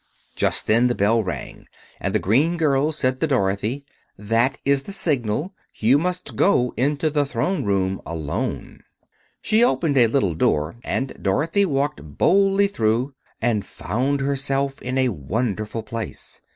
Just 0.35 0.65
then 0.65 0.89
a 0.89 0.95
bell 0.95 1.23
rang, 1.23 1.67
and 1.99 2.15
the 2.15 2.17
green 2.17 2.57
girl 2.57 2.91
said 2.91 3.21
to 3.21 3.27
Dorothy, 3.27 3.85
"That 4.17 4.57
is 4.65 4.81
the 4.81 4.93
signal. 4.93 5.53
You 5.75 5.99
must 5.99 6.35
go 6.35 6.73
into 6.75 7.11
the 7.11 7.23
Throne 7.23 7.65
Room 7.65 8.01
alone." 8.03 8.81
She 9.43 9.63
opened 9.63 9.97
a 9.99 10.07
little 10.07 10.33
door 10.33 10.75
and 10.83 11.13
Dorothy 11.21 11.65
walked 11.65 12.17
boldly 12.17 12.65
through 12.65 13.13
and 13.43 13.63
found 13.63 14.21
herself 14.21 14.81
in 14.81 14.97
a 14.97 15.09
wonderful 15.09 15.83
place. 15.83 16.41